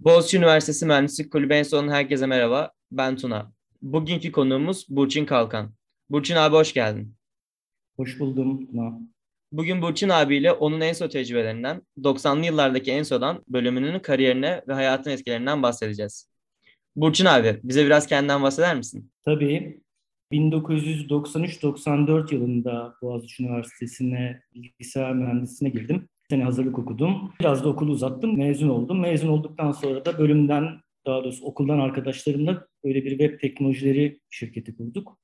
[0.00, 2.70] Boğaziçi Üniversitesi Mühendislik Kulübü en son herkese merhaba.
[2.92, 3.52] Ben Tuna.
[3.82, 5.72] Bugünkü konuğumuz Burçin Kalkan.
[6.10, 7.14] Burçin abi hoş geldin.
[7.96, 8.98] Hoş buldum Tuna.
[9.52, 16.30] Bugün Burçin abiyle onun Enso tecrübelerinden, 90'lı yıllardaki Enso'dan bölümünün kariyerine ve hayatın etkilerinden bahsedeceğiz.
[16.96, 19.10] Burçin abi, bize biraz kendinden bahseder misin?
[19.24, 19.80] Tabii.
[20.32, 26.08] 1993-94 yılında Boğaziçi Üniversitesi'ne bilgisayar mühendisliğine girdim.
[26.30, 27.32] Sene hazırlık okudum.
[27.40, 29.00] Biraz da okulu uzattım, mezun oldum.
[29.00, 30.64] Mezun olduktan sonra da bölümden,
[31.06, 35.18] daha doğrusu okuldan arkadaşlarımla böyle bir web teknolojileri şirketi kurduk.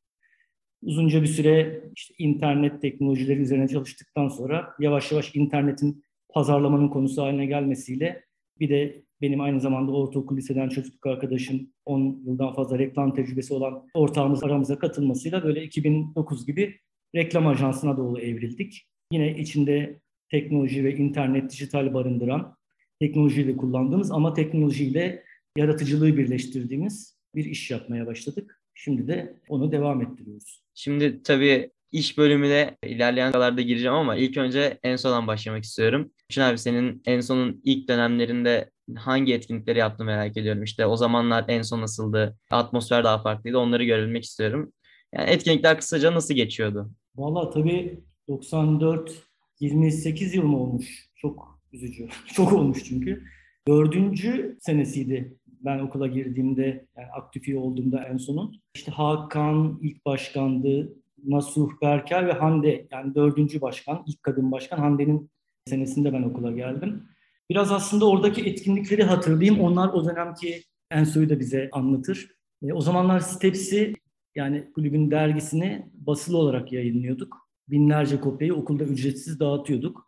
[0.83, 7.47] Uzunca bir süre işte internet teknolojileri üzerine çalıştıktan sonra yavaş yavaş internetin pazarlamanın konusu haline
[7.47, 8.25] gelmesiyle
[8.61, 13.89] bir de benim aynı zamanda ortaokul liseden çocukluk arkadaşım 10 yıldan fazla reklam tecrübesi olan
[13.95, 16.81] ortağımız aramıza katılmasıyla böyle 2009 gibi
[17.15, 18.87] reklam ajansına doğru evrildik.
[19.13, 22.57] Yine içinde teknoloji ve internet, dijital barındıran,
[23.01, 25.25] teknolojiyle kullandığımız ama teknolojiyle
[25.57, 28.63] yaratıcılığı birleştirdiğimiz bir iş yapmaya başladık.
[28.75, 30.63] Şimdi de onu devam ettiriyoruz.
[30.75, 36.11] Şimdi tabii iş bölümüne ilerleyen yıllarda gireceğim ama ilk önce en sondan başlamak istiyorum.
[36.31, 40.63] Şun abi senin en sonun ilk dönemlerinde hangi etkinlikleri yaptığını merak ediyorum.
[40.63, 42.39] İşte o zamanlar en son nasıldı?
[42.51, 43.59] Atmosfer daha farklıydı.
[43.59, 44.73] Onları görebilmek istiyorum.
[45.15, 46.91] Yani etkinlikler kısaca nasıl geçiyordu?
[47.17, 49.13] Valla tabii 94
[49.61, 51.09] 28 yıl mı olmuş?
[51.17, 52.09] Çok üzücü.
[52.35, 53.23] Çok olmuş çünkü.
[53.69, 58.61] Dördüncü senesiydi ben okula girdiğimde, yani aktif üye olduğumda en sonun.
[58.75, 65.31] İşte Hakan ilk başkandı, Nasuh Berker ve Hande yani dördüncü başkan, ilk kadın başkan Hande'nin
[65.67, 67.03] senesinde ben okula geldim.
[67.51, 69.61] Biraz aslında oradaki etkinlikleri hatırlayayım.
[69.61, 72.29] Onlar o dönemki Enso'yu da bize anlatır.
[72.63, 73.95] E, o zamanlar Steps'i
[74.35, 77.46] yani kulübün dergisini basılı olarak yayınlıyorduk.
[77.69, 80.07] Binlerce kopyayı okulda ücretsiz dağıtıyorduk.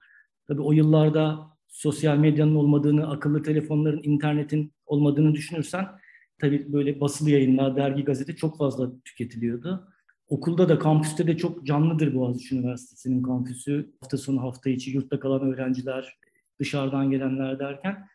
[0.49, 5.87] Tabii o yıllarda sosyal medyanın olmadığını, akıllı telefonların, internetin olmadığını düşünürsen
[6.39, 9.89] tabii böyle basılı yayınlar, dergi, gazete çok fazla tüketiliyordu.
[10.29, 13.93] Okulda da kampüste de çok canlıdır Boğaziçi Üniversitesi'nin kampüsü.
[14.01, 16.19] Hafta sonu hafta içi yurtta kalan öğrenciler,
[16.61, 18.09] dışarıdan gelenler derken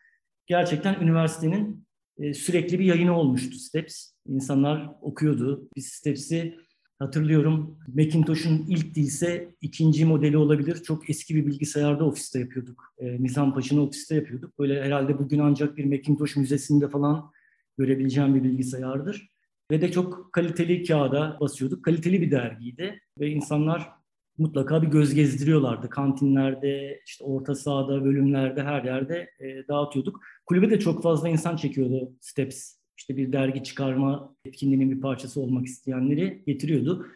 [0.46, 1.86] gerçekten üniversitenin
[2.18, 4.10] e, sürekli bir yayını olmuştu Steps.
[4.28, 5.68] İnsanlar okuyordu.
[5.76, 6.58] Biz Steps'i
[7.04, 10.82] hatırlıyorum Macintosh'un ilk değilse ikinci modeli olabilir.
[10.82, 12.94] Çok eski bir bilgisayarda ofiste yapıyorduk.
[12.98, 14.58] E, Nizampaşa'nın ofiste yapıyorduk.
[14.58, 17.30] Böyle herhalde bugün ancak bir Macintosh müzesinde falan
[17.78, 19.28] görebileceğim bir bilgisayardır.
[19.70, 21.84] Ve de çok kaliteli kağıda basıyorduk.
[21.84, 23.90] Kaliteli bir dergiydi ve insanlar
[24.38, 25.88] mutlaka bir göz gezdiriyorlardı.
[25.88, 30.20] Kantinlerde, işte orta sahada, bölümlerde, her yerde e, dağıtıyorduk.
[30.46, 32.83] Kulübe de çok fazla insan çekiyordu Steps.
[32.96, 37.06] İşte bir dergi çıkarma etkinliğinin bir parçası olmak isteyenleri getiriyordu.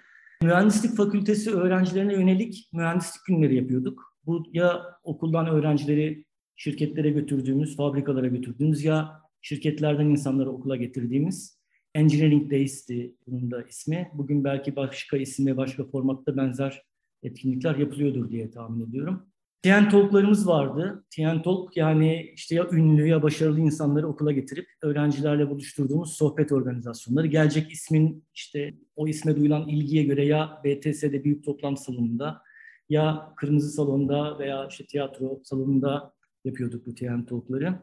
[0.43, 4.15] Mühendislik fakültesi öğrencilerine yönelik mühendislik günleri yapıyorduk.
[4.27, 6.25] Bu ya okuldan öğrencileri
[6.57, 11.59] şirketlere götürdüğümüz, fabrikalara götürdüğümüz ya şirketlerden insanları okula getirdiğimiz
[11.95, 14.11] Engineering Days'ti bunun da ismi.
[14.15, 16.83] Bugün belki başka isim ve başka formatta benzer
[17.23, 19.27] etkinlikler yapılıyordur diye tahmin ediyorum.
[19.63, 21.05] TN Talk'larımız vardı.
[21.11, 27.27] TN Talk yani işte ya ünlü ya başarılı insanları okula getirip öğrencilerle buluşturduğumuz sohbet organizasyonları.
[27.27, 32.43] Gelecek ismin işte o isme duyulan ilgiye göre ya BTS'de büyük toplam salonunda
[32.89, 36.15] ya Kırmızı Salon'da veya işte tiyatro salonunda
[36.45, 37.75] yapıyorduk bu TN Talk'ları.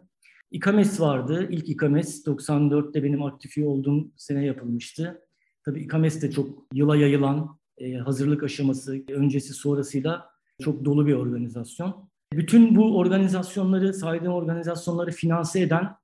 [0.52, 1.47] İKAMES vardı.
[1.52, 5.22] İlk İKAMES 94'te benim aktif olduğum sene yapılmıştı.
[5.66, 12.09] Tabii İKAMES de çok yıla yayılan e, hazırlık aşaması öncesi sonrasıyla çok dolu bir organizasyon.
[12.33, 15.95] Bütün bu organizasyonları, saydığım organizasyonları finanse eden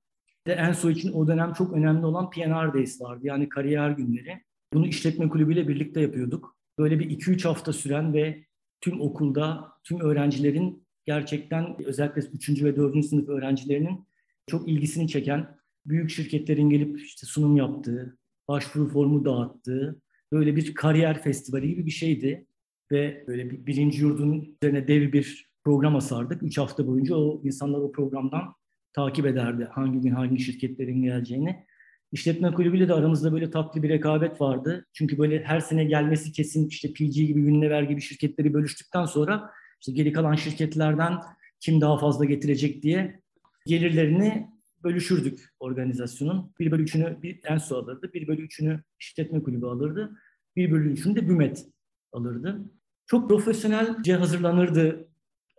[0.46, 3.20] de Enso için o dönem çok önemli olan PNR Days vardı.
[3.22, 4.42] Yani kariyer günleri.
[4.72, 6.56] Bunu işletme kulübüyle birlikte yapıyorduk.
[6.78, 8.44] Böyle bir 2-3 hafta süren ve
[8.80, 12.62] tüm okulda, tüm öğrencilerin gerçekten özellikle 3.
[12.62, 13.04] ve 4.
[13.04, 14.06] sınıf öğrencilerinin
[14.46, 20.00] çok ilgisini çeken büyük şirketlerin gelip işte sunum yaptığı, başvuru formu dağıttığı
[20.32, 22.46] böyle bir kariyer festivali gibi bir şeydi.
[22.92, 26.42] Ve böyle bir birinci yurdun üzerine dev bir program asardık.
[26.42, 28.54] Üç hafta boyunca o insanlar o programdan
[28.92, 31.66] takip ederdi hangi gün hangi şirketlerin geleceğini.
[32.12, 34.86] İşletme kulübüyle de aramızda böyle tatlı bir rekabet vardı.
[34.92, 39.50] Çünkü böyle her sene gelmesi kesin işte PG gibi, Unilever gibi şirketleri bölüştükten sonra
[39.80, 41.18] işte geri kalan şirketlerden
[41.60, 43.20] kim daha fazla getirecek diye
[43.66, 44.48] gelirlerini
[44.84, 46.54] bölüşürdük organizasyonun.
[46.60, 50.16] Bir bölü üçünü bir Enso alırdı, bir bölü üçünü işletme kulübü alırdı,
[50.56, 51.66] bir bölü üçünü de Bümet
[52.12, 52.60] alırdı.
[53.06, 55.08] Çok profesyonelce hazırlanırdı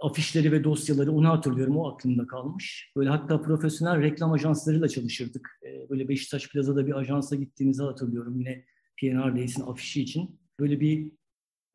[0.02, 2.92] afişleri ve dosyaları onu hatırlıyorum o aklımda kalmış.
[2.96, 5.60] Böyle hatta profesyonel reklam ajanslarıyla çalışırdık.
[5.64, 8.66] Ee, böyle Beşiktaş Plaza'da bir ajansa gittiğimizi hatırlıyorum yine
[9.02, 10.40] PNR Days'in afişi için.
[10.60, 11.12] Böyle bir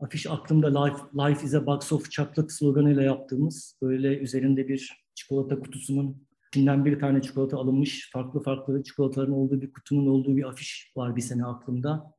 [0.01, 5.61] afiş aklımda life, life is a box of chocolate sloganıyla yaptığımız böyle üzerinde bir çikolata
[5.61, 10.93] kutusunun İçinden bir tane çikolata alınmış, farklı farklı çikolataların olduğu bir kutunun olduğu bir afiş
[10.97, 12.15] var bir sene aklımda.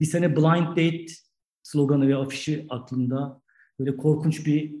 [0.00, 1.06] Bir sene Blind Date
[1.62, 3.40] sloganı ve afişi aklımda.
[3.78, 4.74] Böyle korkunç bir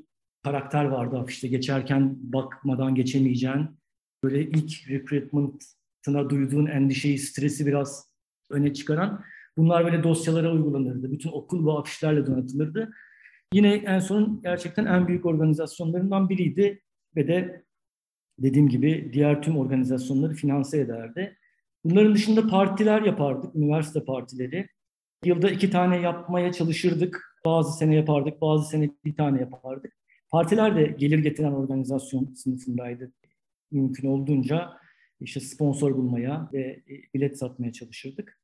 [0.44, 1.48] karakter vardı afişte.
[1.48, 3.66] Geçerken bakmadan geçemeyeceğin.
[4.24, 8.10] Böyle ilk recruitment'ına duyduğun endişeyi, stresi biraz
[8.50, 9.24] öne çıkaran.
[9.56, 11.12] Bunlar böyle dosyalara uygulanırdı.
[11.12, 12.90] Bütün okul bu afişlerle donatılırdı.
[13.54, 16.82] Yine en son gerçekten en büyük organizasyonlarından biriydi
[17.16, 17.64] ve de
[18.38, 21.36] dediğim gibi diğer tüm organizasyonları finanse ederdi.
[21.84, 24.68] Bunların dışında partiler yapardık, üniversite partileri.
[25.24, 27.36] Yılda iki tane yapmaya çalışırdık.
[27.44, 29.92] Bazı sene yapardık, bazı sene bir tane yapardık.
[30.30, 33.12] Partiler de gelir getiren organizasyon sınıfındaydı.
[33.70, 34.70] Mümkün olduğunca
[35.20, 36.82] işte sponsor bulmaya ve
[37.14, 38.38] bilet satmaya çalışırdık.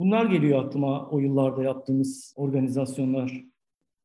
[0.00, 3.44] Bunlar geliyor aklıma o yıllarda yaptığımız organizasyonlar.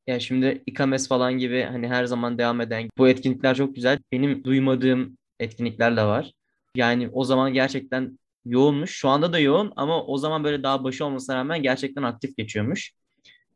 [0.07, 3.99] Ya şimdi İKAMES falan gibi hani her zaman devam eden bu etkinlikler çok güzel.
[4.11, 6.31] Benim duymadığım etkinlikler de var.
[6.75, 8.91] Yani o zaman gerçekten yoğunmuş.
[8.91, 12.91] Şu anda da yoğun ama o zaman böyle daha başı olmasına rağmen gerçekten aktif geçiyormuş.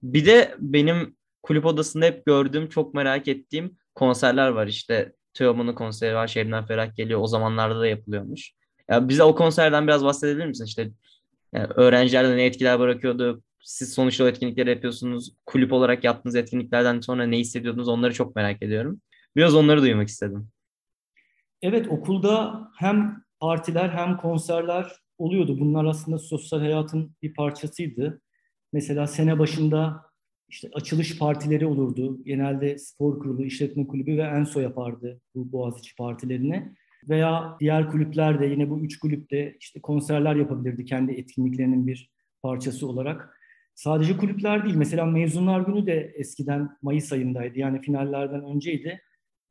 [0.04, 4.68] Bir de benim kulüp odasında hep gördüğüm, çok merak ettiğim konserler var.
[4.68, 7.20] İşte Teoman'ın konseri var, Şebnem Ferah geliyor.
[7.22, 8.52] O zamanlarda da yapılıyormuş.
[8.90, 10.66] Ya bize o konserden biraz bahsedebilir misin?
[10.66, 10.92] İşte
[11.54, 13.44] yani öğrencilerde ne etkiler bırakıyordu?
[13.60, 15.32] Siz sonuçta o etkinlikleri yapıyorsunuz.
[15.46, 17.88] Kulüp olarak yaptığınız etkinliklerden sonra ne hissediyordunuz?
[17.88, 19.02] Onları çok merak ediyorum.
[19.36, 20.50] Biraz onları duymak istedim.
[21.62, 25.60] Evet okulda hem partiler hem konserler oluyordu.
[25.60, 28.22] Bunlar aslında sosyal hayatın bir parçasıydı.
[28.74, 30.06] Mesela sene başında
[30.50, 32.24] işte açılış partileri olurdu.
[32.24, 36.74] Genelde spor kurulu, işletme kulübü ve Enso yapardı bu Boğaziçi partilerini.
[37.10, 42.12] Veya diğer kulüpler de yine bu üç kulüpte işte konserler yapabilirdi kendi etkinliklerinin bir
[42.42, 43.40] parçası olarak.
[43.76, 44.76] Sadece kulüpler değil.
[44.76, 47.60] Mesela mezunlar günü de eskiden Mayıs ayındaydı.
[47.60, 49.02] Yani finallerden önceydi.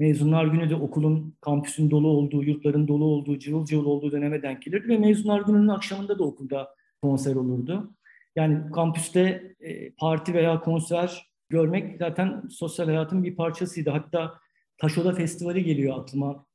[0.01, 4.63] Mezunlar günü de okulun kampüsün dolu olduğu, yurtların dolu olduğu, cıvıl cıvıl olduğu döneme denk
[4.63, 4.89] gelirdi.
[4.89, 7.95] Ve mezunlar gününün akşamında da okulda konser olurdu.
[8.37, 13.91] Yani kampüste e, parti veya konser görmek zaten sosyal hayatın bir parçasıydı.
[13.91, 14.35] Hatta
[14.79, 16.47] Taşoda Festivali geliyor aklıma.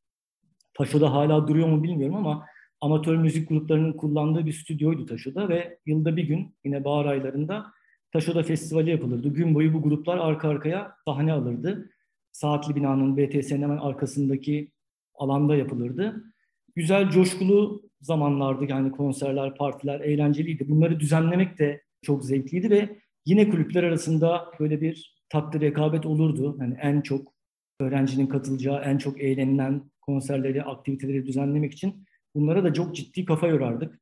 [0.73, 2.45] Taşoda hala duruyor mu bilmiyorum ama
[2.81, 7.65] amatör müzik gruplarının kullandığı bir stüdyoydu Taşoda ve yılda bir gün yine bahar aylarında
[8.11, 9.29] Taşoda Festivali yapılırdı.
[9.29, 11.89] Gün boyu bu gruplar arka arkaya sahne alırdı.
[12.33, 14.71] Saatli binanın BTS'nin hemen arkasındaki
[15.15, 16.23] alanda yapılırdı.
[16.75, 20.69] Güzel, coşkulu zamanlardı yani konserler, partiler eğlenceliydi.
[20.69, 26.57] Bunları düzenlemek de çok zevkliydi ve yine kulüpler arasında böyle bir tatlı rekabet olurdu.
[26.59, 27.33] Yani en çok
[27.79, 32.05] öğrencinin katılacağı, en çok eğlenilen konserleri, aktiviteleri düzenlemek için
[32.35, 33.99] bunlara da çok ciddi kafa yorardık.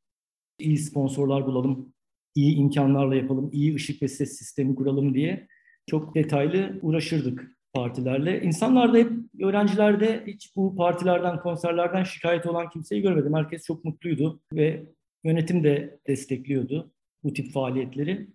[0.60, 1.94] İyi sponsorlar bulalım,
[2.36, 5.48] iyi imkanlarla yapalım, iyi ışık ve ses sistemi kuralım diye
[5.88, 8.42] çok detaylı uğraşırdık partilerle.
[8.42, 9.12] İnsanlar da hep,
[9.44, 13.34] öğrenciler de hiç bu partilerden, konserlerden şikayet olan kimseyi görmedim.
[13.34, 14.86] Herkes çok mutluydu ve
[15.24, 16.92] yönetim de destekliyordu
[17.24, 18.28] bu tip faaliyetleri.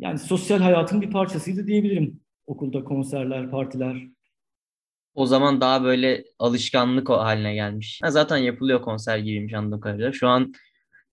[0.00, 3.96] Yani sosyal hayatın bir parçasıydı diyebilirim okulda konserler, partiler.
[5.14, 8.00] O zaman daha böyle alışkanlık haline gelmiş.
[8.02, 10.12] Ha, zaten yapılıyor konser gibiymiş anladığım kadarıyla.
[10.12, 10.52] Şu an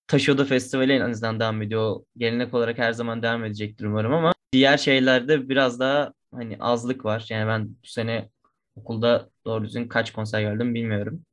[0.07, 1.95] Taşoda Festivali en azından devam ediyor.
[2.17, 7.25] Gelenek olarak her zaman devam edecektir umarım ama diğer şeylerde biraz daha hani azlık var.
[7.29, 8.29] Yani ben bu sene
[8.75, 11.25] okulda doğru düzgün kaç konser gördüm bilmiyorum.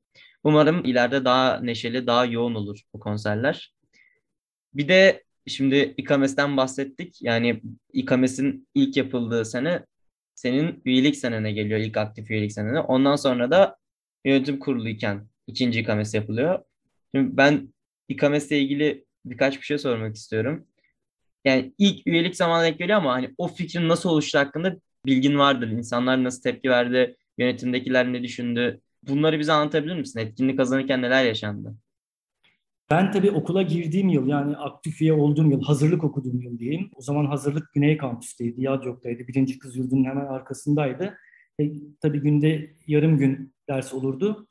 [0.45, 3.75] Umarım ileride daha neşeli, daha yoğun olur bu konserler.
[4.75, 7.23] Bir de şimdi İKAMES'ten bahsettik.
[7.23, 9.87] Yani İKAMES'in ilk yapıldığı sene
[10.35, 12.81] senin üyelik senene geliyor, ilk aktif üyelik senene.
[12.81, 13.77] Ondan sonra da
[14.25, 16.59] yönetim kuruluyken ikinci İKAMES yapılıyor.
[17.15, 17.75] Şimdi ben
[18.09, 20.67] İKAMES'le ilgili birkaç bir şey sormak istiyorum.
[21.45, 25.69] Yani ilk üyelik zamanı denk geliyor ama hani o fikrin nasıl oluştu hakkında bilgin vardır.
[25.69, 28.81] İnsanlar nasıl tepki verdi, yönetimdekiler ne düşündü?
[29.03, 30.21] Bunları bize anlatabilir misin?
[30.21, 31.75] Etkinlik kazanırken neler yaşandı?
[32.91, 36.91] Ben tabii okula girdiğim yıl yani aktif üye olduğum yıl, hazırlık okuduğum yıl diyeyim.
[36.95, 39.29] O zaman hazırlık Güney Kampüs'teydi, Yadyok'taydı.
[39.29, 41.19] Birinci kız yurdunun hemen arkasındaydı.
[41.61, 44.47] E, tabii günde yarım gün ders olurdu.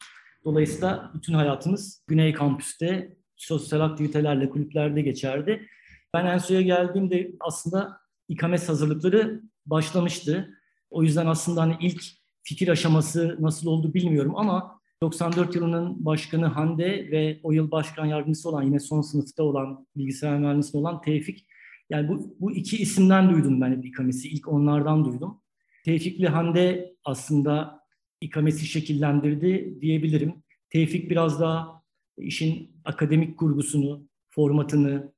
[0.45, 5.67] Dolayısıyla bütün hayatımız Güney Kampüs'te sosyal aktivitelerle, kulüplerde geçerdi.
[6.13, 7.98] Ben Enso'ya geldiğimde aslında
[8.29, 10.50] ikamet hazırlıkları başlamıştı.
[10.89, 12.03] O yüzden aslında hani ilk
[12.43, 18.50] fikir aşaması nasıl oldu bilmiyorum ama 94 yılının başkanı Hande ve o yıl başkan yardımcısı
[18.50, 21.46] olan yine son sınıfta olan bilgisayar mühendisliği olan Tevfik.
[21.89, 24.29] Yani bu, bu iki isimden duydum ben ikamesi.
[24.29, 25.41] İlk onlardan duydum.
[25.86, 27.79] Tevfik'le Hande aslında
[28.22, 30.43] ikamesi şekillendirdi diyebilirim.
[30.70, 31.84] Tevfik biraz daha
[32.17, 35.13] işin akademik kurgusunu, formatını,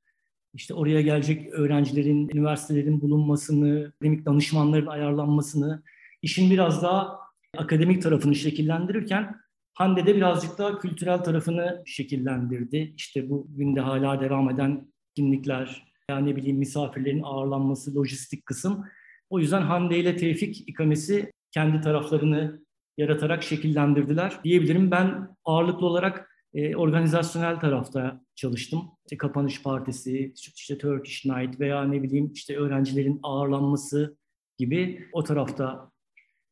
[0.56, 5.82] işte oraya gelecek öğrencilerin, üniversitelerin bulunmasını, akademik danışmanların ayarlanmasını,
[6.22, 7.18] işin biraz daha
[7.56, 9.36] akademik tarafını şekillendirirken
[9.76, 12.92] Hande de birazcık daha kültürel tarafını şekillendirdi.
[12.96, 18.84] İşte bu günde hala devam eden kimlikler, yani ne bileyim misafirlerin ağırlanması, lojistik kısım.
[19.30, 22.60] O yüzden Hande ile Tevfik ikamesi kendi taraflarını
[22.98, 24.32] yaratarak şekillendirdiler.
[24.44, 28.82] Diyebilirim ben ağırlıklı olarak e, organizasyonel tarafta çalıştım.
[29.04, 34.16] İşte kapanış partisi, işte Turkish Night veya ne bileyim işte öğrencilerin ağırlanması
[34.58, 35.90] gibi o tarafta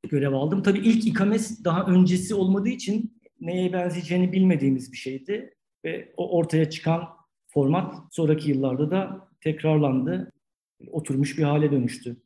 [0.08, 0.62] görev aldım.
[0.62, 5.54] Tabii ilk ikames daha öncesi olmadığı için neye benzeyeceğini bilmediğimiz bir şeydi.
[5.84, 7.08] Ve o ortaya çıkan
[7.46, 10.32] format sonraki yıllarda da tekrarlandı.
[10.90, 12.16] Oturmuş bir hale dönüştü.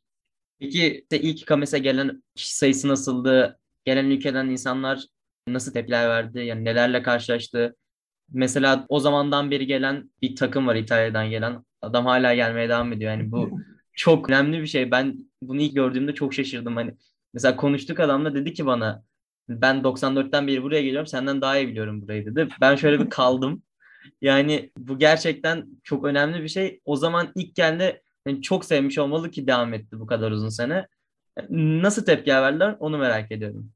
[0.59, 3.59] Peki işte ilk ikamese gelen kişi sayısı nasıldı?
[3.85, 5.05] Gelen ülkeden insanlar
[5.53, 6.39] nasıl tepkiler verdi?
[6.39, 7.75] Yani nelerle karşılaştı?
[8.33, 11.65] Mesela o zamandan beri gelen bir takım var İtalya'dan gelen.
[11.81, 13.11] Adam hala gelmeye devam ediyor.
[13.11, 13.59] Yani bu
[13.93, 14.91] çok önemli bir şey.
[14.91, 16.75] Ben bunu ilk gördüğümde çok şaşırdım.
[16.75, 16.93] Hani
[17.33, 19.03] mesela konuştuk adamla dedi ki bana
[19.49, 21.07] ben 94'ten beri buraya geliyorum.
[21.07, 22.47] Senden daha iyi biliyorum burayı dedi.
[22.61, 23.63] Ben şöyle bir kaldım.
[24.21, 26.81] Yani bu gerçekten çok önemli bir şey.
[26.85, 30.87] O zaman ilk geldi yani çok sevmiş olmalı ki devam etti bu kadar uzun sene.
[31.49, 33.71] Nasıl tepki verdiler onu merak ediyorum.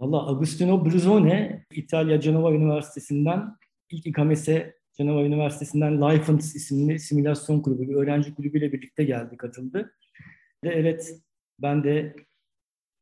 [0.00, 3.56] Valla Agostino Bruzone İtalya Genova Üniversitesi'nden
[3.90, 9.94] ilk ikamese Genova Üniversitesi'nden Lifeants isimli simülasyon kulübü, bir öğrenci kulübüyle birlikte geldi, katıldı.
[10.64, 11.20] Ve evet
[11.62, 12.16] ben de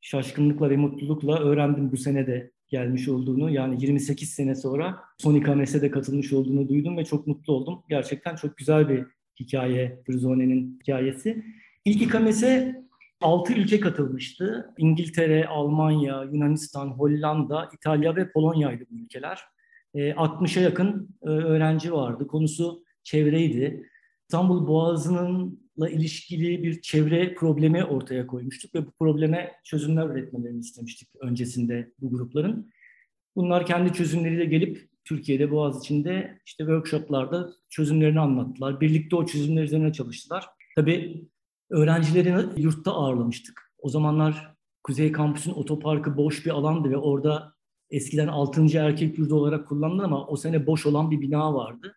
[0.00, 3.50] şaşkınlıkla ve mutlulukla öğrendim bu sene de gelmiş olduğunu.
[3.50, 7.82] Yani 28 sene sonra son ikamese de katılmış olduğunu duydum ve çok mutlu oldum.
[7.88, 9.06] Gerçekten çok güzel bir
[9.40, 11.44] hikaye, Bruzone'nin hikayesi.
[11.84, 12.82] İlk ikamese
[13.20, 14.74] 6 ülke katılmıştı.
[14.78, 19.40] İngiltere, Almanya, Yunanistan, Hollanda, İtalya ve Polonya'ydı bu ülkeler.
[19.94, 22.26] 60'a ee, yakın e, öğrenci vardı.
[22.26, 23.88] Konusu çevreydi.
[24.22, 31.92] İstanbul Boğazı'nınla ilişkili bir çevre problemi ortaya koymuştuk ve bu probleme çözümler üretmelerini istemiştik öncesinde
[32.00, 32.72] bu grupların.
[33.36, 38.80] Bunlar kendi çözümleriyle gelip Türkiye'de Boğaz içinde işte workshoplarda çözümlerini anlattılar.
[38.80, 40.44] Birlikte o çözümler üzerine çalıştılar.
[40.76, 41.28] Tabii
[41.70, 43.72] öğrencilerini yurtta ağırlamıştık.
[43.78, 47.54] O zamanlar Kuzey Kampüs'ün otoparkı boş bir alandı ve orada
[47.90, 48.78] eskiden 6.
[48.78, 51.94] erkek yurdu olarak kullanıldı ama o sene boş olan bir bina vardı.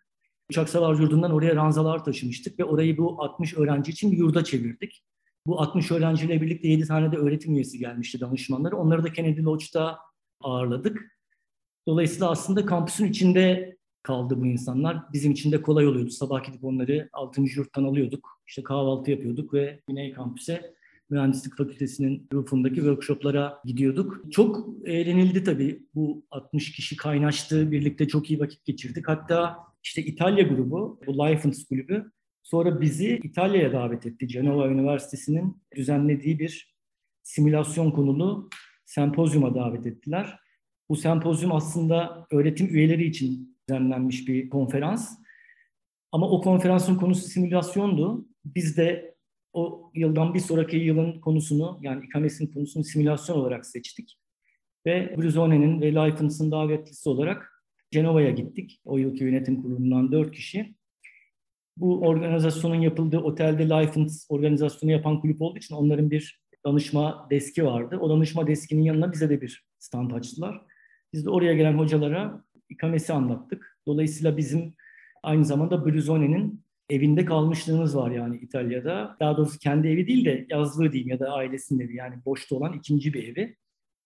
[0.50, 5.04] Uçak Savar Yurdu'ndan oraya ranzalar taşımıştık ve orayı bu 60 öğrenci için bir yurda çevirdik.
[5.46, 8.76] Bu 60 öğrenciyle birlikte 7 tane de öğretim üyesi gelmişti danışmanları.
[8.76, 9.98] Onları da Kennedy Lodge'da
[10.40, 11.18] ağırladık.
[11.88, 13.71] Dolayısıyla aslında kampüsün içinde
[14.02, 15.12] kaldı bu insanlar.
[15.12, 16.10] Bizim için de kolay oluyordu.
[16.10, 17.42] Sabah gidip onları 6.
[17.42, 18.40] yurttan alıyorduk.
[18.46, 20.74] İşte kahvaltı yapıyorduk ve Güney Kampüs'e
[21.10, 24.22] Mühendislik Fakültesi'nin rufundaki workshoplara gidiyorduk.
[24.30, 25.82] Çok eğlenildi tabii.
[25.94, 27.70] Bu 60 kişi kaynaştı.
[27.70, 29.08] Birlikte çok iyi vakit geçirdik.
[29.08, 34.26] Hatta işte İtalya grubu, bu Lifens kulübü sonra bizi İtalya'ya davet etti.
[34.26, 36.74] Genova Üniversitesi'nin düzenlediği bir
[37.22, 38.48] simülasyon konulu
[38.84, 40.38] sempozyuma davet ettiler.
[40.88, 45.18] Bu sempozyum aslında öğretim üyeleri için düzenlenmiş bir konferans.
[46.12, 48.26] Ama o konferansın konusu simülasyondu.
[48.44, 49.14] Biz de
[49.52, 54.18] o yıldan bir sonraki yılın konusunu yani ikamesin konusunu simülasyon olarak seçtik.
[54.86, 58.80] Ve Bruzone'nin ve Lifens'ın davetlisi olarak Cenova'ya gittik.
[58.84, 60.74] O yılki yönetim kurulundan dört kişi.
[61.76, 67.98] Bu organizasyonun yapıldığı otelde Lifens organizasyonu yapan kulüp olduğu için onların bir danışma deski vardı.
[68.00, 70.62] O danışma deskinin yanına bize de bir stand açtılar.
[71.12, 73.78] Biz de oraya gelen hocalara ikamesi anlattık.
[73.86, 74.74] Dolayısıyla bizim
[75.22, 79.16] aynı zamanda Bruzone'nin evinde kalmışlığımız var yani İtalya'da.
[79.20, 82.72] Daha doğrusu kendi evi değil de yazlığı diyeyim ya da ailesinin evi yani boşta olan
[82.72, 83.56] ikinci bir evi.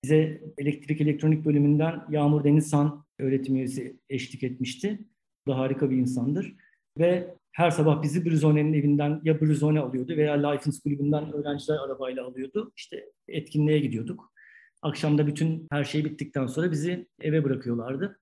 [0.04, 4.98] Bize elektrik elektronik bölümünden Yağmur Denizhan öğretim üyesi eşlik etmişti.
[5.46, 6.56] Bu da harika bir insandır.
[6.98, 12.72] Ve her sabah bizi Bruzone'nin evinden ya Bruzone alıyordu veya Lifens kulübünden öğrenciler arabayla alıyordu.
[12.76, 14.32] İşte etkinliğe gidiyorduk.
[14.82, 18.20] Akşamda bütün her şey bittikten sonra bizi eve bırakıyorlardı.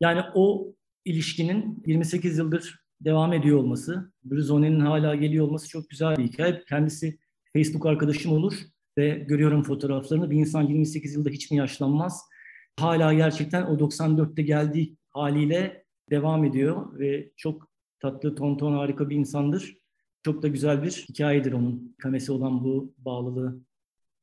[0.00, 0.74] Yani o
[1.04, 6.64] ilişkinin 28 yıldır devam ediyor olması, Bruzone'nin hala geliyor olması çok güzel bir hikaye.
[6.68, 7.18] Kendisi
[7.52, 8.54] Facebook arkadaşım olur
[8.98, 10.30] ve görüyorum fotoğraflarını.
[10.30, 12.22] Bir insan 28 yılda hiç mi yaşlanmaz?
[12.80, 17.68] Hala gerçekten o 94'te geldiği haliyle devam ediyor ve çok
[18.00, 19.76] tatlı, tonton, harika bir insandır.
[20.22, 23.60] Çok da güzel bir hikayedir onun kamesi olan bu bağlılığı.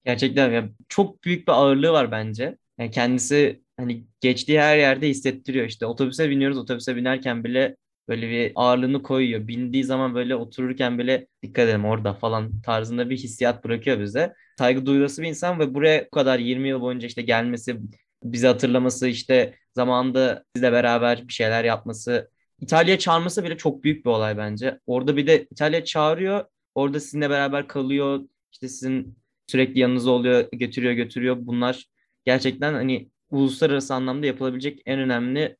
[0.06, 2.58] Gerçekten ya çok büyük bir ağırlığı var bence.
[2.78, 5.66] Yani kendisi hani geçtiği her yerde hissettiriyor.
[5.68, 7.76] İşte otobüse biniyoruz, otobüse binerken bile
[8.08, 9.48] böyle bir ağırlığını koyuyor.
[9.48, 14.34] Bindiği zaman böyle otururken bile dikkat edelim orada falan tarzında bir hissiyat bırakıyor bize.
[14.58, 17.78] Saygı duyulası bir insan ve buraya bu kadar 20 yıl boyunca işte gelmesi,
[18.24, 22.30] bizi hatırlaması, işte zamanında bizle beraber bir şeyler yapması,
[22.62, 24.80] İtalya'ya çağırması bile çok büyük bir olay bence.
[24.88, 28.20] Orada bir de İtalya çağırıyor, orada sizinle beraber kalıyor,
[28.52, 29.18] işte sizin
[29.48, 31.38] sürekli yanınızda oluyor, götürüyor götürüyor.
[31.40, 31.86] Bunlar
[32.26, 35.58] gerçekten hani uluslararası anlamda yapılabilecek en önemli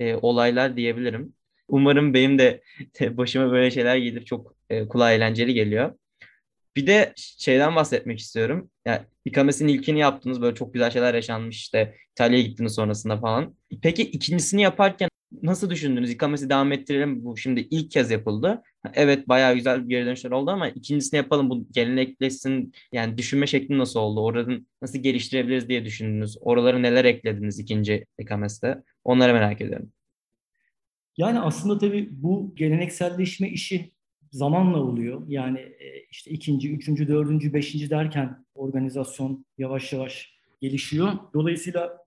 [0.00, 1.32] e, olaylar diyebilirim.
[1.68, 2.62] Umarım benim de
[3.00, 5.94] başıma böyle şeyler gelir çok e, kulağa eğlenceli geliyor.
[6.76, 8.70] Bir de şeyden bahsetmek istiyorum.
[8.86, 10.40] Yani İKAMES'in ilkini yaptınız.
[10.40, 11.94] Böyle çok güzel şeyler yaşanmış işte.
[12.12, 13.56] İtalya'ya gittiniz sonrasında falan.
[13.82, 15.08] Peki ikincisini yaparken
[15.42, 16.10] nasıl düşündünüz?
[16.10, 17.24] İKAMES'i devam ettirelim.
[17.24, 18.62] Bu şimdi ilk kez yapıldı.
[18.94, 21.50] Evet bayağı güzel geri dönüşler oldu ama ikincisini yapalım.
[21.50, 22.72] Bu gelenekleşsin.
[22.92, 24.20] Yani düşünme şekli nasıl oldu?
[24.20, 26.36] Oradan nasıl geliştirebiliriz diye düşündünüz.
[26.40, 28.82] Oraları neler eklediniz ikinci İKAMES'te?
[29.04, 29.92] Onları merak ediyorum.
[31.16, 33.92] Yani aslında tabii bu gelenekselleşme işi
[34.32, 35.22] zamanla oluyor.
[35.28, 41.12] Yani e, işte ikinci, üçüncü, dördüncü, beşinci derken organizasyon yavaş yavaş gelişiyor.
[41.34, 41.98] Dolayısıyla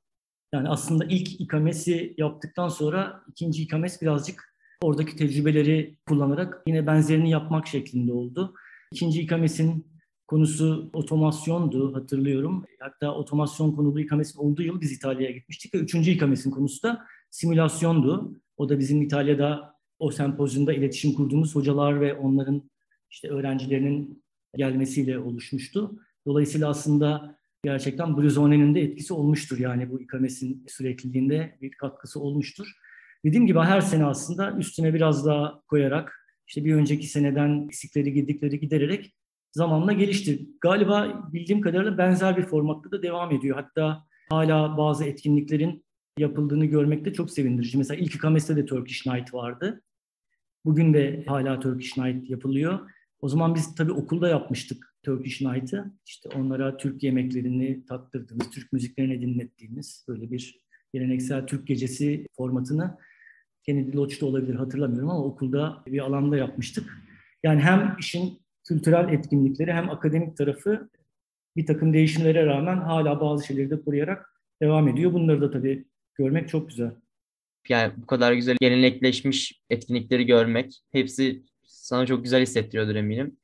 [0.53, 4.50] yani aslında ilk ikamesi yaptıktan sonra ikinci ikames birazcık
[4.81, 8.53] oradaki tecrübeleri kullanarak yine benzerini yapmak şeklinde oldu.
[8.93, 9.91] İkinci ikamesin
[10.27, 12.65] konusu otomasyondu hatırlıyorum.
[12.79, 18.41] Hatta otomasyon konulu ikamesin olduğu yıl biz İtalya'ya gitmiştik ve üçüncü ikamesin konusu da simülasyondu.
[18.57, 22.69] O da bizim İtalya'da o sempozyumda iletişim kurduğumuz hocalar ve onların
[23.09, 24.23] işte öğrencilerinin
[24.55, 26.00] gelmesiyle oluşmuştu.
[26.25, 29.57] Dolayısıyla aslında gerçekten Bruzone'nin de etkisi olmuştur.
[29.57, 32.80] Yani bu ikamesin sürekliliğinde bir katkısı olmuştur.
[33.25, 38.59] Dediğim gibi her sene aslında üstüne biraz daha koyarak işte bir önceki seneden eksikleri gidikleri
[38.59, 39.13] gidererek
[39.51, 40.49] zamanla gelişti.
[40.61, 43.55] Galiba bildiğim kadarıyla benzer bir formatta da devam ediyor.
[43.55, 45.85] Hatta hala bazı etkinliklerin
[46.17, 47.77] yapıldığını görmek de çok sevindirici.
[47.77, 49.81] Mesela ilk ikameste de Turkish Night vardı.
[50.65, 52.79] Bugün de hala Turkish Night yapılıyor.
[53.19, 55.93] O zaman biz tabii okulda yapmıştık Turkish Night'ı.
[56.05, 60.61] İşte onlara Türk yemeklerini tattırdığımız, Türk müziklerini dinlettiğimiz böyle bir
[60.93, 62.97] geleneksel Türk gecesi formatını
[63.65, 66.98] Kennedy Lodge'da olabilir hatırlamıyorum ama okulda bir alanda yapmıştık.
[67.44, 70.89] Yani hem işin kültürel etkinlikleri hem akademik tarafı
[71.58, 75.13] bir takım değişimlere rağmen hala bazı şeyleri de koruyarak devam ediyor.
[75.13, 76.91] Bunları da tabii görmek çok güzel
[77.69, 83.38] yani bu kadar güzel gelenekleşmiş etkinlikleri görmek hepsi sana çok güzel hissettiriyordur eminim.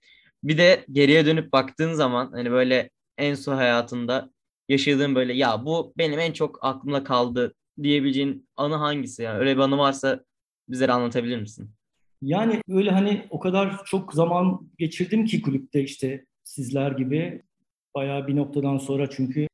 [0.44, 4.32] Bir de geriye dönüp baktığın zaman hani böyle en son hayatında
[4.70, 9.24] yaşadığın böyle ya bu benim en çok aklımda kaldı diyebileceğin anı hangisi?
[9.24, 10.24] Yani öyle bir anı varsa
[10.70, 11.70] bize anlatabilir misin?
[12.22, 17.42] Yani öyle hani o kadar çok zaman geçirdim ki kulüpte işte sizler gibi
[17.96, 19.48] bayağı bir noktadan sonra çünkü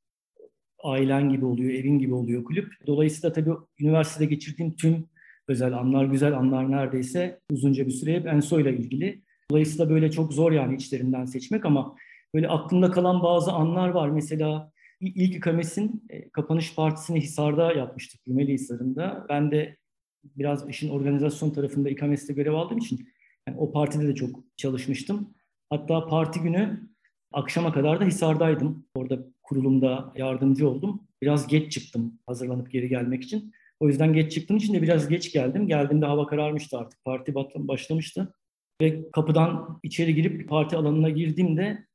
[0.84, 2.74] ailen gibi oluyor, evin gibi oluyor kulüp.
[2.88, 5.06] Dolayısıyla tabii üniversitede geçirdiğim tüm
[5.48, 9.22] özel anlar, güzel anlar neredeyse uzunca bir süre hep Enso ile ilgili.
[9.52, 11.96] Dolayısıyla böyle çok zor yani içlerinden seçmek ama
[12.34, 14.10] böyle aklımda kalan bazı anlar var.
[14.10, 14.72] Mesela
[15.08, 19.26] ilk ikamesin e, kapanış partisini Hisar'da yapmıştık, Rumeli Hisar'ında.
[19.30, 19.78] Ben de
[20.24, 23.08] biraz işin organizasyon tarafında ikameste görev aldığım için
[23.48, 25.34] yani o partide de çok çalışmıştım.
[25.70, 26.90] Hatta parti günü
[27.32, 28.86] akşama kadar da Hisar'daydım.
[28.96, 31.08] Orada kurulumda yardımcı oldum.
[31.22, 33.54] Biraz geç çıktım hazırlanıp geri gelmek için.
[33.80, 35.68] O yüzden geç çıktığım için de biraz geç geldim.
[35.68, 37.06] Geldiğimde hava kararmıştı artık.
[37.06, 38.34] Parti başlamıştı.
[38.82, 41.88] Ve kapıdan içeri girip parti alanına girdiğimde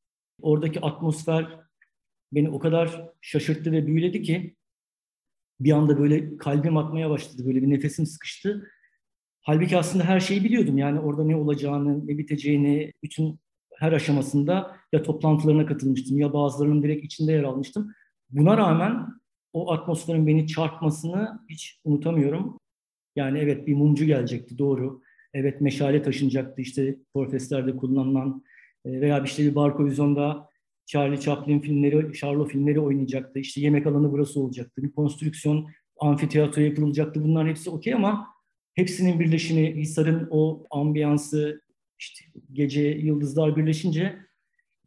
[0.42, 1.67] oradaki atmosfer
[2.32, 4.56] beni o kadar şaşırttı ve büyüledi ki
[5.60, 7.46] bir anda böyle kalbim atmaya başladı.
[7.46, 8.70] Böyle bir nefesim sıkıştı.
[9.40, 10.78] Halbuki aslında her şeyi biliyordum.
[10.78, 13.40] Yani orada ne olacağını, ne biteceğini, bütün
[13.76, 17.92] her aşamasında ya toplantılarına katılmıştım ya bazılarının direkt içinde yer almıştım.
[18.30, 19.06] Buna rağmen
[19.52, 22.58] o atmosferin beni çarpmasını hiç unutamıyorum.
[23.16, 25.02] Yani evet bir mumcu gelecekti doğru.
[25.34, 28.44] Evet meşale taşınacaktı işte protestlerde kullanılan
[28.84, 30.48] e, veya işte bir bar vizyonda
[30.88, 33.38] Charlie Chaplin filmleri, Charlo filmleri oynayacaktı.
[33.38, 34.82] İşte yemek alanı burası olacaktı.
[34.82, 35.70] Bir konstrüksiyon,
[36.00, 37.24] amfiteyatro yapılacaktı.
[37.24, 38.26] Bunların hepsi okey ama
[38.74, 41.62] hepsinin birleşimi, Hisar'ın o ambiyansı,
[41.98, 44.18] işte gece yıldızlar birleşince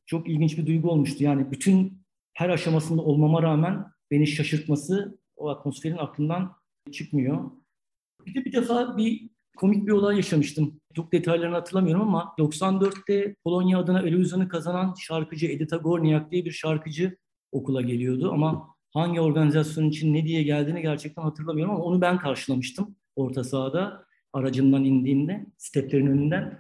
[0.06, 1.24] çok ilginç bir duygu olmuştu.
[1.24, 6.56] Yani bütün her aşamasında olmama rağmen beni şaşırtması o atmosferin aklımdan
[6.92, 7.52] çıkmıyor.
[8.26, 10.82] Bir de bir defa bir komik bir olay yaşamıştım.
[10.96, 17.18] Çok detaylarını hatırlamıyorum ama 94'te Polonya adına Eurovision'u kazanan şarkıcı Edita Gorniak diye bir şarkıcı
[17.52, 22.96] okula geliyordu ama hangi organizasyon için ne diye geldiğini gerçekten hatırlamıyorum ama onu ben karşılamıştım
[23.16, 26.60] orta sahada aracımdan indiğimde steplerin önünden.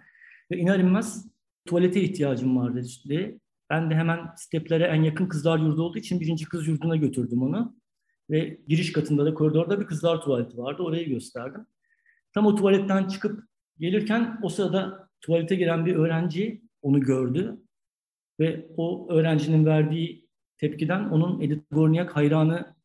[0.51, 1.31] Ve iner inmez
[1.65, 3.39] tuvalete ihtiyacım vardı diye.
[3.69, 7.75] Ben de hemen steplere en yakın kızlar yurdu olduğu için birinci kız yurduna götürdüm onu.
[8.29, 10.83] Ve giriş katında da koridorda bir kızlar tuvaleti vardı.
[10.83, 11.65] Orayı gösterdim.
[12.33, 13.43] Tam o tuvaletten çıkıp
[13.79, 17.57] gelirken o sırada tuvalete giren bir öğrenci onu gördü.
[18.39, 22.75] Ve o öğrencinin verdiği tepkiden onun Edith Gorniak hayranı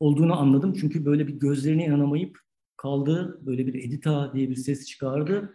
[0.00, 0.74] olduğunu anladım.
[0.80, 2.38] Çünkü böyle bir gözlerine inanamayıp
[2.76, 3.38] kaldı.
[3.46, 5.54] Böyle bir Edita diye bir ses çıkardı.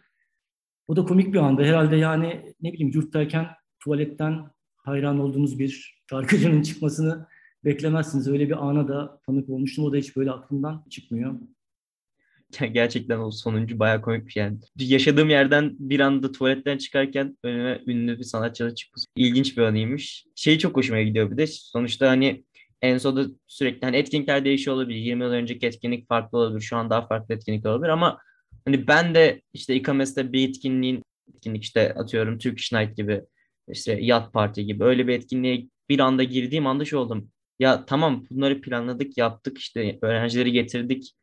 [0.87, 1.63] O da komik bir anda.
[1.63, 3.47] Herhalde yani ne bileyim yurttayken
[3.79, 7.27] tuvaletten hayran olduğunuz bir şarkıcının çıkmasını
[7.65, 8.27] beklemezsiniz.
[8.27, 9.85] Öyle bir ana da tanık olmuştum.
[9.85, 11.35] O da hiç böyle aklımdan çıkmıyor.
[12.71, 14.57] Gerçekten o sonuncu bayağı komik bir şey yani.
[14.79, 19.03] Yaşadığım yerden bir anda tuvaletten çıkarken önüme ünlü bir sanatçı çıkmış.
[19.15, 20.25] İlginç bir anıymış.
[20.35, 21.47] Şey çok hoşuma gidiyor bir de.
[21.47, 22.43] Sonuçta hani
[22.81, 24.99] Enso'da sürekli hani etkinlikler değişiyor olabilir.
[24.99, 26.61] 20 yıl önceki etkinlik farklı olabilir.
[26.61, 28.17] Şu an daha farklı etkinlikler olabilir ama
[28.65, 31.03] hani ben de işte İKAMES'te bir etkinliğin
[31.35, 33.21] etkinlik işte atıyorum Turkish Night gibi
[33.67, 37.31] işte Yat Parti gibi öyle bir etkinliğe bir anda girdiğim anda şu oldum.
[37.59, 41.13] Ya tamam bunları planladık, yaptık işte öğrencileri getirdik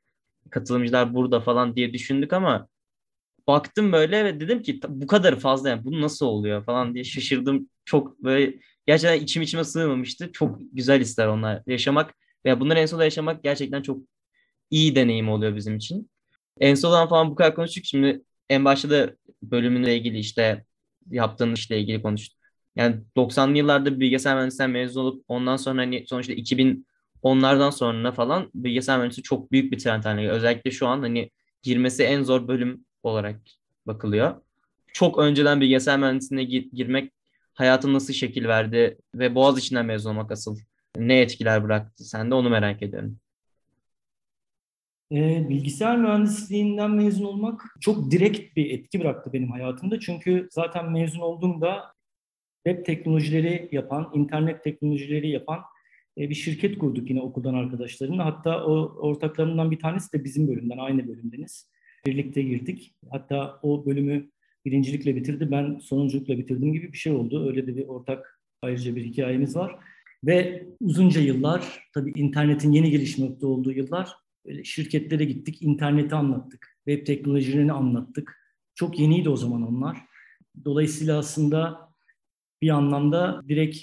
[0.50, 2.68] katılımcılar burada falan diye düşündük ama
[3.46, 7.70] baktım böyle ve dedim ki bu kadar fazla yani bu nasıl oluyor falan diye şaşırdım.
[7.84, 8.54] Çok böyle
[8.86, 10.32] gerçekten içim içime sığmamıştı.
[10.32, 14.02] Çok güzel hisler onlar yaşamak veya bunları en sonunda yaşamak gerçekten çok
[14.70, 16.10] iyi deneyim oluyor bizim için.
[16.60, 17.84] En sondan falan bu kadar konuştuk.
[17.84, 20.64] Şimdi en başta da bölümünle ilgili işte
[21.10, 22.38] yaptığın işle ilgili konuştuk.
[22.76, 26.86] Yani 90'lı yıllarda bilgisayar mühendisliğinden mezun olup ondan sonra hani sonuçta 2000
[27.22, 30.36] onlardan sonra falan bilgisayar mühendisliği çok büyük bir trend haline geliyor.
[30.36, 31.30] Özellikle şu an hani
[31.62, 33.40] girmesi en zor bölüm olarak
[33.86, 34.42] bakılıyor.
[34.92, 37.12] Çok önceden bilgisayar mühendisliğine gir- girmek
[37.54, 40.58] hayatın nasıl şekil verdi ve Boğaz içinden mezun olmak asıl
[40.96, 42.04] ne etkiler bıraktı?
[42.04, 43.18] Sen de onu merak ediyorum.
[45.12, 50.00] E, bilgisayar mühendisliğinden mezun olmak çok direkt bir etki bıraktı benim hayatımda.
[50.00, 51.92] Çünkü zaten mezun olduğumda
[52.66, 55.60] web teknolojileri yapan, internet teknolojileri yapan
[56.18, 58.24] bir şirket kurduk yine okuldan arkadaşlarımla.
[58.24, 61.70] Hatta o ortaklarımdan bir tanesi de bizim bölümden, aynı bölümdeniz.
[62.06, 62.94] Birlikte girdik.
[63.10, 64.30] Hatta o bölümü
[64.64, 67.48] birincilikle bitirdi, ben sonunculukla bitirdim gibi bir şey oldu.
[67.48, 69.76] Öyle de bir ortak ayrıca bir hikayemiz var.
[70.24, 74.12] Ve uzunca yıllar, tabii internetin yeni gelişmekte olduğu yıllar,
[74.46, 78.38] böyle şirketlere gittik, interneti anlattık, web teknolojilerini anlattık.
[78.74, 79.98] Çok yeniydi o zaman onlar.
[80.64, 81.88] Dolayısıyla aslında
[82.62, 83.78] bir anlamda direkt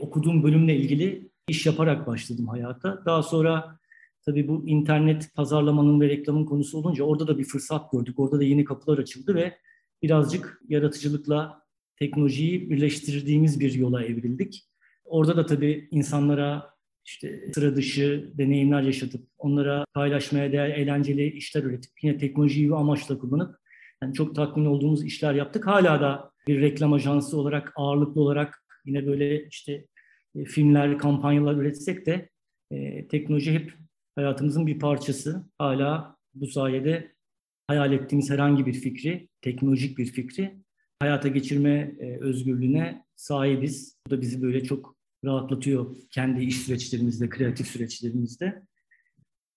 [0.00, 3.02] okuduğum bölümle ilgili iş yaparak başladım hayata.
[3.06, 3.78] Daha sonra
[4.26, 8.18] tabii bu internet pazarlamanın ve reklamın konusu olunca orada da bir fırsat gördük.
[8.18, 9.58] Orada da yeni kapılar açıldı ve
[10.02, 11.62] birazcık yaratıcılıkla
[11.96, 14.64] teknolojiyi birleştirdiğimiz bir yola evrildik.
[15.04, 21.92] Orada da tabii insanlara işte sıra dışı deneyimler yaşatıp onlara paylaşmaya değer eğlenceli işler üretip
[22.02, 23.56] yine teknolojiyi amaçla kullanıp
[24.02, 25.66] yani çok tatmin olduğumuz işler yaptık.
[25.66, 29.86] Hala da bir reklam ajansı olarak ağırlıklı olarak yine böyle işte
[30.38, 32.28] e, filmler, kampanyalar üretsek de
[32.70, 33.74] e, teknoloji hep
[34.16, 35.44] hayatımızın bir parçası.
[35.58, 37.12] Hala bu sayede
[37.66, 40.58] hayal ettiğimiz herhangi bir fikri, teknolojik bir fikri
[41.00, 43.98] hayata geçirme e, özgürlüğüne sahibiz.
[44.06, 48.62] Bu da bizi böyle çok rahatlatıyor kendi iş süreçlerimizde, kreatif süreçlerimizde.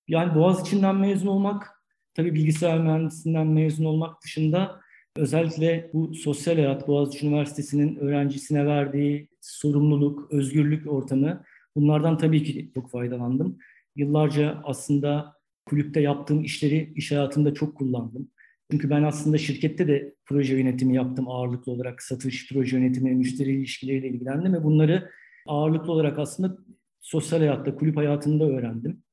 [0.08, 1.68] Yani Boğaz içinden mezun olmak,
[2.14, 4.82] tabii bilgisayar mühendisliğinden mezun olmak dışında
[5.16, 11.44] özellikle bu sosyal hayat Boğaziçi Üniversitesi'nin öğrencisine verdiği sorumluluk, özgürlük ortamı
[11.76, 13.58] bunlardan tabii ki çok faydalandım.
[13.96, 15.34] Yıllarca aslında
[15.66, 18.32] kulüpte yaptığım işleri iş hayatında çok kullandım.
[18.72, 22.02] Çünkü ben aslında şirkette de proje yönetimi yaptım ağırlıklı olarak.
[22.02, 25.10] Satış, proje yönetimi, müşteri ilişkileriyle ilgilendim ve bunları
[25.48, 26.58] ağırlıklı olarak aslında
[27.00, 29.04] sosyal hayatta, kulüp hayatında öğrendim.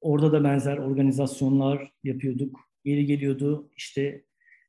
[0.00, 2.60] Orada da benzer organizasyonlar yapıyorduk.
[2.84, 4.24] Yeri geliyordu işte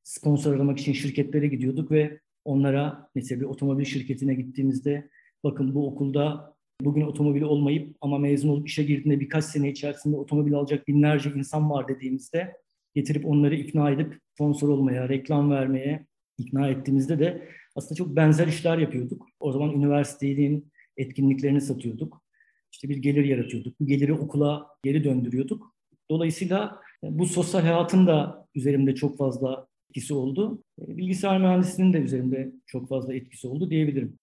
[0.06, 5.10] sponsor aramak için şirketlere gidiyorduk ve onlara mesela bir otomobil şirketine gittiğimizde
[5.44, 10.54] bakın bu okulda bugün otomobili olmayıp ama mezun olup işe girdiğinde birkaç sene içerisinde otomobil
[10.54, 12.58] alacak binlerce insan var dediğimizde
[12.96, 16.06] getirip onları ikna edip sponsor olmaya, reklam vermeye
[16.38, 19.28] ikna ettiğimizde de aslında çok benzer işler yapıyorduk.
[19.40, 22.22] O zaman üniversitenin etkinliklerini satıyorduk.
[22.72, 23.80] İşte bir gelir yaratıyorduk.
[23.80, 25.76] Bu geliri okula geri döndürüyorduk.
[26.12, 30.64] Dolayısıyla bu sosyal hayatın da üzerimde çok fazla etkisi oldu.
[30.82, 34.20] E, bilgisayar mühendisliğinin de üzerinde çok fazla etkisi oldu diyebilirim.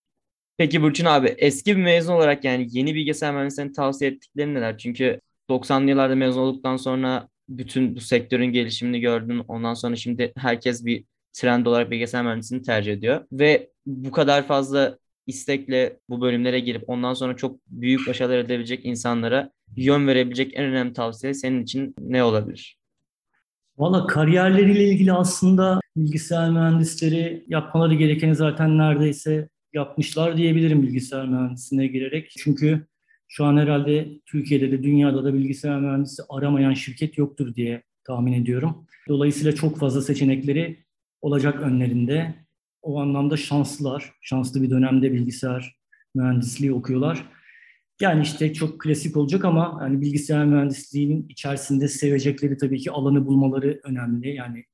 [0.58, 4.78] Peki Burçin abi eski bir mezun olarak yani yeni bilgisayar mühendislerinin tavsiye ettikleri neler?
[4.78, 9.38] Çünkü 90'lı yıllarda mezun olduktan sonra bütün bu sektörün gelişimini gördün.
[9.48, 13.24] Ondan sonra şimdi herkes bir trend olarak bilgisayar mühendisliğini tercih ediyor.
[13.32, 19.50] Ve bu kadar fazla istekle bu bölümlere girip ondan sonra çok büyük başarılar edebilecek insanlara
[19.76, 22.81] yön verebilecek en önemli tavsiye senin için ne olabilir?
[23.78, 32.30] Valla kariyerleriyle ilgili aslında bilgisayar mühendisleri yapmaları gerekeni zaten neredeyse yapmışlar diyebilirim bilgisayar mühendisliğine girerek.
[32.38, 32.86] Çünkü
[33.28, 38.86] şu an herhalde Türkiye'de de dünyada da bilgisayar mühendisi aramayan şirket yoktur diye tahmin ediyorum.
[39.08, 40.84] Dolayısıyla çok fazla seçenekleri
[41.20, 42.34] olacak önlerinde.
[42.82, 44.12] O anlamda şanslılar.
[44.20, 45.76] Şanslı bir dönemde bilgisayar
[46.14, 47.24] mühendisliği okuyorlar.
[48.02, 53.80] Yani işte çok klasik olacak ama yani bilgisayar mühendisliğinin içerisinde sevecekleri tabii ki alanı bulmaları
[53.84, 54.34] önemli.
[54.34, 54.64] Yani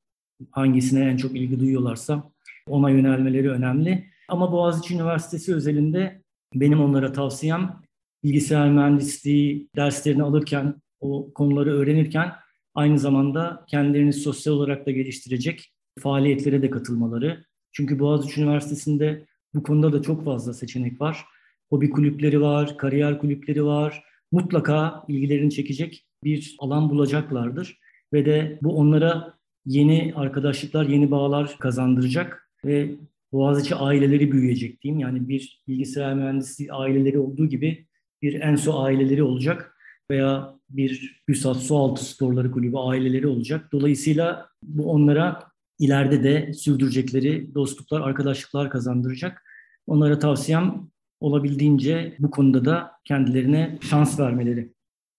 [0.50, 2.32] hangisine en çok ilgi duyuyorlarsa
[2.68, 4.04] ona yönelmeleri önemli.
[4.28, 6.22] Ama Boğaziçi Üniversitesi özelinde
[6.54, 7.80] benim onlara tavsiyem
[8.24, 12.32] bilgisayar mühendisliği derslerini alırken, o konuları öğrenirken
[12.74, 17.44] aynı zamanda kendilerini sosyal olarak da geliştirecek faaliyetlere de katılmaları.
[17.72, 21.24] Çünkü Boğaziçi Üniversitesi'nde bu konuda da çok fazla seçenek var.
[21.70, 24.04] Hobi kulüpleri var, kariyer kulüpleri var.
[24.32, 27.78] Mutlaka ilgilerini çekecek bir alan bulacaklardır.
[28.12, 29.34] Ve de bu onlara
[29.66, 32.94] yeni arkadaşlıklar, yeni bağlar kazandıracak ve
[33.32, 35.00] Boğaziçi aileleri büyüyecek diyeyim.
[35.00, 37.86] Yani bir bilgisayar mühendisliği aileleri olduğu gibi
[38.22, 39.76] bir Enso aileleri olacak
[40.10, 43.72] veya bir Hüsat Sualtı Sporları Kulübü aileleri olacak.
[43.72, 45.42] Dolayısıyla bu onlara
[45.78, 49.42] ileride de sürdürecekleri dostluklar, arkadaşlıklar kazandıracak.
[49.86, 50.88] Onlara tavsiyem
[51.20, 54.72] olabildiğince bu konuda da kendilerine şans vermeleri.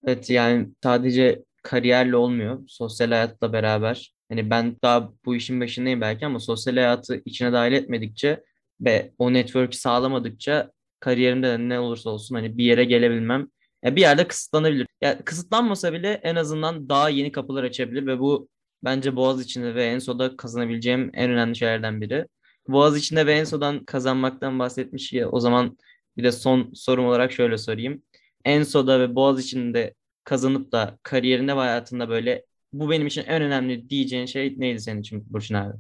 [0.06, 2.60] Evet yani sadece kariyerle olmuyor.
[2.68, 4.14] Sosyal hayatla beraber.
[4.30, 8.44] Hani ben daha bu işin başındayım belki ama sosyal hayatı içine dahil etmedikçe
[8.82, 13.48] ve o network'ü sağlamadıkça kariyerimde de ne olursa olsun hani bir yere gelebilmem
[13.84, 14.88] ya bir yerde kısıtlanabilir.
[15.02, 18.50] Ya kısıtlanmasa bile en azından daha yeni kapılar açabilir ve bu
[18.84, 22.26] bence Boğaz içinde ve Enso'da kazanabileceğim en önemli şeylerden biri.
[22.72, 25.78] Boğaz içinde ve Enso'dan kazanmaktan bahsetmiş ya o zaman
[26.18, 28.02] bir de son sorum olarak şöyle sorayım.
[28.46, 33.90] Enso'da ve Boğaz içinde kazanıp da kariyerinde ve hayatında böyle bu benim için en önemli
[33.90, 35.74] diyeceğin şey neydi senin için Burçin abi?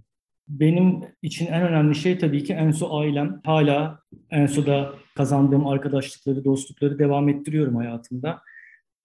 [0.48, 3.42] Benim için en önemli şey tabii ki Enso ailem.
[3.46, 4.00] Hala
[4.32, 8.42] Enso'da kazandığım arkadaşlıkları, dostlukları devam ettiriyorum hayatımda.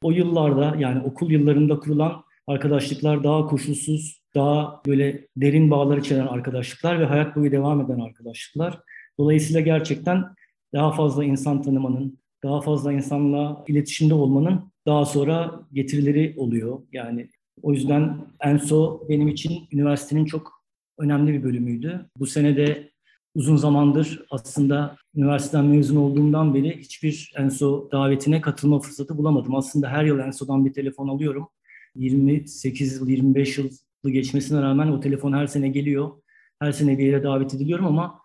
[0.03, 7.01] O yıllarda yani okul yıllarında kurulan arkadaşlıklar daha koşulsuz, daha böyle derin bağlar içeren arkadaşlıklar
[7.01, 8.81] ve hayat boyu devam eden arkadaşlıklar.
[9.19, 10.25] Dolayısıyla gerçekten
[10.75, 16.79] daha fazla insan tanımanın, daha fazla insanla iletişimde olmanın daha sonra getirileri oluyor.
[16.93, 17.29] Yani
[17.63, 20.65] o yüzden ENSO benim için üniversitenin çok
[20.99, 22.11] önemli bir bölümüydü.
[22.19, 22.91] Bu sene de
[23.35, 29.55] uzun zamandır aslında üniversiteden mezun olduğumdan beri hiçbir ENSO davetine katılma fırsatı bulamadım.
[29.55, 31.49] Aslında her yıl ENSO'dan bir telefon alıyorum.
[31.97, 33.71] 28 yıl, 25 yıl
[34.07, 36.11] geçmesine rağmen o telefon her sene geliyor.
[36.59, 38.21] Her sene bir yere davet ediliyorum ama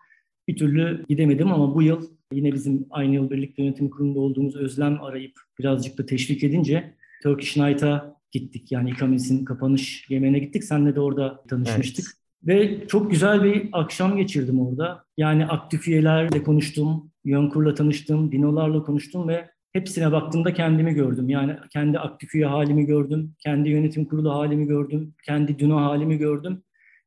[0.48, 5.02] bir türlü gidemedim ama bu yıl yine bizim aynı yıl birlikte yönetim kurulunda olduğumuz Özlem
[5.02, 8.72] arayıp birazcık da teşvik edince Turkish Night'a gittik.
[8.72, 10.64] Yani İKAMİS'in kapanış yemeğine gittik.
[10.64, 12.04] Senle de orada tanışmıştık.
[12.04, 12.20] Evet.
[12.44, 15.04] Ve çok güzel bir akşam geçirdim orada.
[15.16, 21.28] Yani aktif üyelerle konuştum, Yönkur'la tanıştım, Dinolarla konuştum ve hepsine baktığımda kendimi gördüm.
[21.28, 26.62] Yani kendi aktif üye halimi gördüm, kendi yönetim kurulu halimi gördüm, kendi Dino halimi gördüm.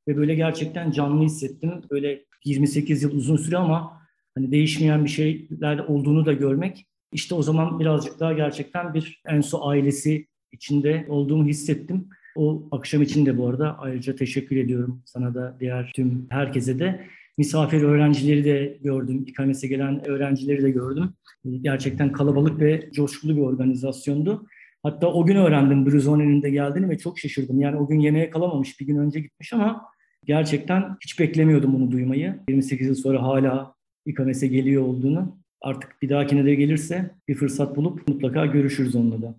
[0.08, 1.82] Ve böyle gerçekten canlı hissettim.
[1.92, 4.02] Böyle 28 yıl uzun süre ama
[4.36, 6.86] hani değişmeyen bir şeyler olduğunu da görmek.
[7.12, 12.10] İşte o zaman birazcık daha gerçekten bir Enso ailesi içinde olduğumu hissettim.
[12.36, 17.08] O akşam için de bu arada ayrıca teşekkür ediyorum sana da diğer tüm herkese de.
[17.38, 21.14] Misafir öğrencileri de gördüm, İKAMES'e gelen öğrencileri de gördüm.
[21.62, 24.48] Gerçekten kalabalık ve coşkulu bir organizasyondu.
[24.84, 27.62] Hatta o gün öğrendim Bruzone'nin de geldiğini ve çok şaşırdım.
[27.62, 29.86] Yani o gün yemeğe kalamamış, bir gün önce gitmiş ama
[30.26, 32.40] gerçekten hiç beklemiyordum bunu duymayı.
[32.50, 35.38] 28 yıl sonra hala İKAMES'e geliyor olduğunu.
[35.62, 39.36] Artık bir dahakine de gelirse bir fırsat bulup mutlaka görüşürüz onunla da.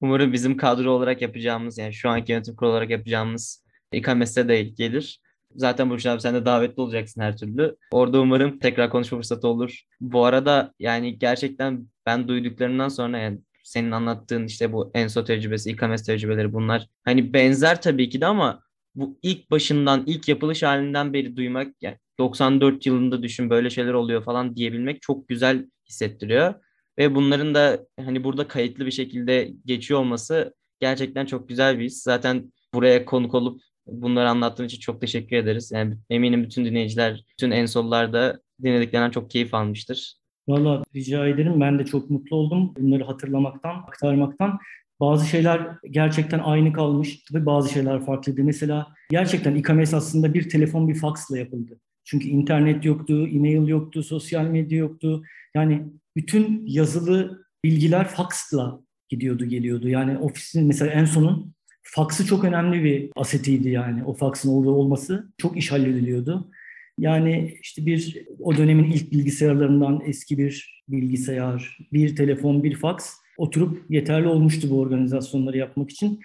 [0.00, 5.20] Umarım bizim kadro olarak yapacağımız yani şu anki yönetim kurulu olarak yapacağımız İKAMES'e de gelir.
[5.56, 7.76] Zaten Burçin abi sen de davetli olacaksın her türlü.
[7.90, 9.82] Orada umarım tekrar konuşma fırsatı olur.
[10.00, 16.06] Bu arada yani gerçekten ben duyduklarından sonra yani senin anlattığın işte bu ENSO tecrübesi, İKAMES
[16.06, 18.60] tecrübeleri bunlar hani benzer tabii ki de ama
[18.94, 24.24] bu ilk başından, ilk yapılış halinden beri duymak yani 94 yılında düşün böyle şeyler oluyor
[24.24, 26.54] falan diyebilmek çok güzel hissettiriyor.
[26.98, 32.02] Ve bunların da hani burada kayıtlı bir şekilde geçiyor olması gerçekten çok güzel bir his.
[32.02, 35.72] Zaten buraya konuk olup bunları anlattığın için çok teşekkür ederiz.
[35.74, 40.16] Yani eminim bütün dinleyiciler, bütün ensollar da dinlediklerinden çok keyif almıştır.
[40.48, 41.60] Valla rica ederim.
[41.60, 44.58] Ben de çok mutlu oldum bunları hatırlamaktan, aktarmaktan.
[45.00, 47.24] Bazı şeyler gerçekten aynı kalmış.
[47.32, 48.44] Tabii bazı şeyler farklıydı.
[48.44, 51.80] Mesela gerçekten İKAMES aslında bir telefon, bir faksla yapıldı.
[52.04, 55.22] Çünkü internet yoktu, e-mail yoktu, sosyal medya yoktu.
[55.54, 55.82] Yani
[56.16, 59.88] bütün yazılı bilgiler faksla gidiyordu, geliyordu.
[59.88, 61.54] Yani ofisin mesela en sonun
[61.94, 64.04] faksı çok önemli bir asetiydi yani.
[64.04, 66.50] O faksın olması çok iş hallediliyordu.
[66.98, 73.90] Yani işte bir o dönemin ilk bilgisayarlarından eski bir bilgisayar, bir telefon, bir faks oturup
[73.90, 76.20] yeterli olmuştu bu organizasyonları yapmak için.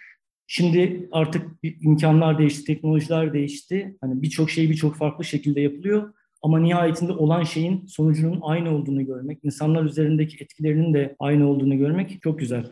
[0.47, 3.97] Şimdi artık imkanlar değişti, teknolojiler değişti.
[4.01, 6.13] Hani birçok şey birçok farklı şekilde yapılıyor.
[6.41, 12.21] Ama nihayetinde olan şeyin sonucunun aynı olduğunu görmek, insanlar üzerindeki etkilerinin de aynı olduğunu görmek
[12.21, 12.65] çok güzel.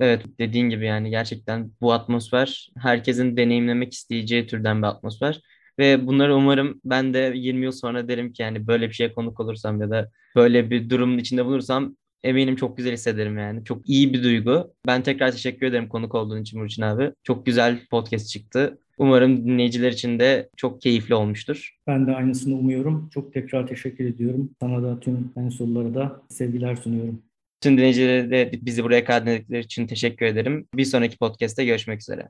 [0.00, 5.40] Evet dediğin gibi yani gerçekten bu atmosfer herkesin deneyimlemek isteyeceği türden bir atmosfer.
[5.78, 9.40] Ve bunları umarım ben de 20 yıl sonra derim ki yani böyle bir şeye konuk
[9.40, 13.64] olursam ya da böyle bir durumun içinde bulursam eminim çok güzel hissederim yani.
[13.64, 14.74] Çok iyi bir duygu.
[14.86, 17.12] Ben tekrar teşekkür ederim konuk olduğun için Burçin abi.
[17.22, 18.78] Çok güzel podcast çıktı.
[18.98, 21.76] Umarım dinleyiciler için de çok keyifli olmuştur.
[21.86, 23.08] Ben de aynısını umuyorum.
[23.14, 24.50] Çok tekrar teşekkür ediyorum.
[24.60, 27.22] Sana da tüm en sorulara da sevgiler sunuyorum.
[27.60, 30.68] Tüm dinleyicilere de bizi buraya kaydettikleri için teşekkür ederim.
[30.74, 32.26] Bir sonraki podcast'te görüşmek üzere.